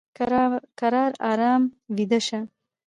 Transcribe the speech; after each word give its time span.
کرار 0.79 1.11
ارام 1.29 1.63
ویده 1.95 2.19
شه! 2.27 2.39